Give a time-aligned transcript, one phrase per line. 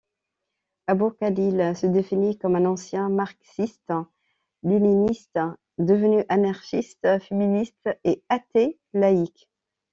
[0.87, 5.37] Abu Khalil se définit comme un ancien marxiste-léniniste
[5.77, 9.47] devenu anarchiste, féministe et athée laïque.